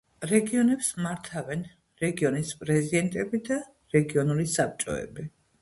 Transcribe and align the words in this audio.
რეგიონებს 0.29 0.87
მართავენ 1.07 1.61
რეგიონის 2.05 2.55
პრეზიდენტები 2.63 3.43
და 3.51 3.61
რეგიონული 3.97 4.51
საბჭოები. 4.59 5.33